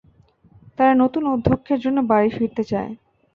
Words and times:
তারা 0.77 0.93
নতুন 1.03 1.23
অধ্যক্ষের 1.27 1.79
জন্য 1.83 1.97
বাড়ি 2.11 2.29
ফিরে 2.31 2.63
চায়। 2.63 2.91